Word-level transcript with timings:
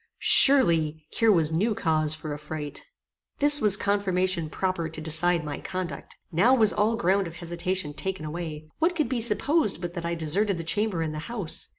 Surely, 0.33 1.05
here 1.11 1.31
was 1.31 1.51
new 1.51 1.75
cause 1.75 2.15
for 2.15 2.33
affright. 2.33 2.81
This 3.37 3.61
was 3.61 3.77
confirmation 3.77 4.49
proper 4.49 4.89
to 4.89 4.99
decide 4.99 5.43
my 5.43 5.59
conduct. 5.59 6.17
Now 6.31 6.55
was 6.55 6.73
all 6.73 6.95
ground 6.95 7.27
of 7.27 7.35
hesitation 7.35 7.93
taken 7.93 8.25
away. 8.25 8.67
What 8.79 8.95
could 8.95 9.09
be 9.09 9.21
supposed 9.21 9.79
but 9.79 9.93
that 9.93 10.03
I 10.03 10.15
deserted 10.15 10.57
the 10.57 10.63
chamber 10.63 11.03
and 11.03 11.13
the 11.13 11.19
house? 11.29 11.69